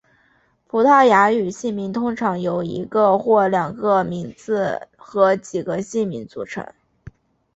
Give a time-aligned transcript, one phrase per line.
[0.67, 6.73] 葡萄牙语姓名通常由一个或两个名字和几个姓氏组成。